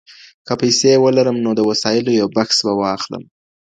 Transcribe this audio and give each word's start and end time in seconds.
که 0.47 0.53
پیسې 0.61 0.91
ولرم 1.03 1.37
نو 1.45 1.51
د 1.55 1.59
وسایلو 1.69 2.11
یو 2.21 2.27
بکس 2.35 2.57
به 2.65 2.73
واخلم. 2.81 3.23